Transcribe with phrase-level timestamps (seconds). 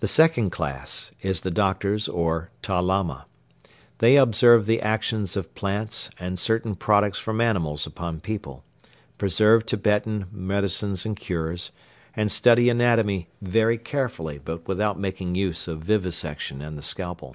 [0.00, 3.24] The second class is the doctors or "Ta Lama."
[3.96, 8.62] They observe the actions of plants and certain products from animals upon people,
[9.16, 11.70] preserve Tibetan medicines and cures,
[12.14, 17.34] and study anatomy very carefully but without making use of vivisection and the scalpel.